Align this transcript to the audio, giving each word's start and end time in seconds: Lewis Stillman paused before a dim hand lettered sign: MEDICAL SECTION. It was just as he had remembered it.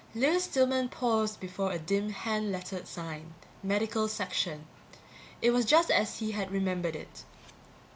Lewis 0.15 0.45
Stillman 0.45 0.89
paused 0.89 1.39
before 1.39 1.71
a 1.71 1.77
dim 1.77 2.09
hand 2.09 2.51
lettered 2.51 2.87
sign: 2.87 3.35
MEDICAL 3.61 4.07
SECTION. 4.07 4.65
It 5.43 5.51
was 5.51 5.63
just 5.63 5.91
as 5.91 6.17
he 6.17 6.31
had 6.31 6.49
remembered 6.51 6.95
it. 6.95 7.23